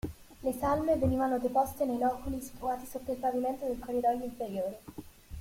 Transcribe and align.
Le 0.41 0.51
salme 0.53 0.95
venivano 0.97 1.37
deposte 1.37 1.85
nei 1.85 1.99
loculi 1.99 2.41
situati 2.41 2.87
sotto 2.87 3.11
il 3.11 3.19
pavimento 3.19 3.67
del 3.67 3.77
corridoi 3.77 4.23
inferiore. 4.23 4.79